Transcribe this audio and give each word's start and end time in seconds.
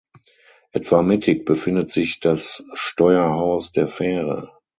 Etwa 0.71 1.03
mittig 1.03 1.45
befindet 1.45 1.91
sich 1.91 2.19
das 2.19 2.63
Steuerhaus 2.73 3.71
der 3.71 3.87
Fähre. 3.87 4.49